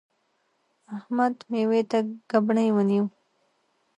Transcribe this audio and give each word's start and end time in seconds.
احمد؛ 0.97 1.35
مېوې 1.51 1.81
ته 1.89 1.99
ګبڼۍ 2.31 2.67
ونیو. 2.73 3.05